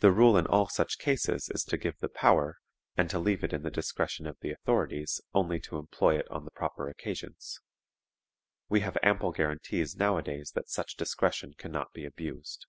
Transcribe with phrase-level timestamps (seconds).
[0.00, 2.58] The rule in all such cases is to give the power,
[2.94, 6.46] and to leave it in the discretion of the authorities only to employ it on
[6.54, 7.58] proper occasions.
[8.68, 12.66] We have ample guarantees nowadays that such discretion can not be abused.